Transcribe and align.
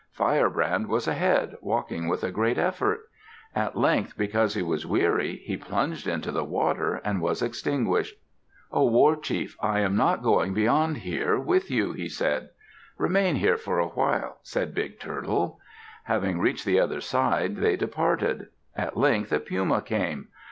Firebrand 0.13 0.87
was 0.87 1.07
ahead, 1.07 1.57
walking 1.61 2.07
with 2.07 2.23
a 2.23 2.31
great 2.31 2.57
effort. 2.57 3.01
At 3.55 3.77
length, 3.77 4.17
because 4.17 4.55
he 4.55 4.63
was 4.63 4.83
weary, 4.83 5.35
he 5.45 5.57
plunged 5.57 6.07
into 6.07 6.31
the 6.31 6.43
water 6.43 6.95
and 7.03 7.21
was 7.21 7.43
extinguished. 7.43 8.15
"O 8.71 8.87
war 8.87 9.15
chief, 9.15 9.55
I 9.61 9.81
am 9.81 9.95
not 9.95 10.23
going 10.23 10.55
beyond 10.55 10.97
here 10.97 11.37
with 11.39 11.69
you," 11.69 11.91
he 11.93 12.09
said. 12.09 12.49
"Remain 12.97 13.35
here 13.35 13.57
for 13.57 13.77
a 13.77 13.89
while," 13.89 14.39
said 14.41 14.73
Big 14.73 14.99
Turtle. 14.99 15.59
Having 16.05 16.39
reached 16.39 16.65
the 16.65 16.79
other 16.79 16.99
side, 16.99 17.57
they 17.57 17.75
departed. 17.75 18.47
At 18.75 18.97
length 18.97 19.31
a 19.31 19.39
Puma 19.39 19.83
came. 19.83 20.29